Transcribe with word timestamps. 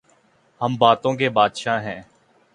ہم 0.61 0.75
باتوں 0.77 1.13
کے 1.13 1.29
بادشاہ 1.29 1.83
ہیں۔ 1.83 2.01